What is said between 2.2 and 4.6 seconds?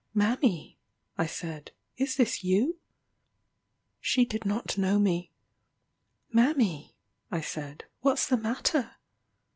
you?" She did